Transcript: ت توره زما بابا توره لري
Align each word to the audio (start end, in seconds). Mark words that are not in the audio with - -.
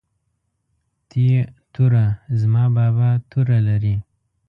ت 1.09 1.11
توره 1.73 2.05
زما 2.41 2.63
بابا 2.77 3.09
توره 3.31 3.57
لري 3.67 3.95